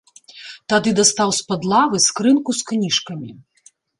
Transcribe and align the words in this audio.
Тады 0.71 0.89
дастаў 0.99 1.29
з-пад 1.41 1.67
лавы 1.73 1.97
скрынку 2.07 2.57
з 2.61 2.67
кніжкамі. 2.71 3.29